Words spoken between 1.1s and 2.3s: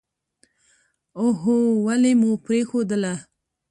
اوهووو ولې